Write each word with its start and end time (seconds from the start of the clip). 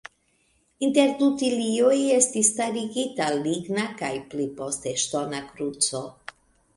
Inter 0.85 1.11
du 1.17 1.25
tilioj 1.41 1.99
estis 2.15 2.49
starigita 2.53 3.27
ligna 3.41 3.83
kaj 3.99 4.09
pli 4.31 4.47
poste 4.63 4.95
ŝtona 5.03 5.43
kruco. 5.51 6.03